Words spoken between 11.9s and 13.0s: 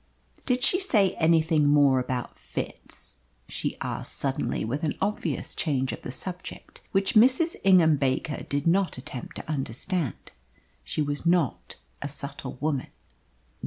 a subtle woman.